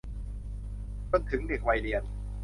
[1.09, 2.03] จนถึงเด็กวัยเรียน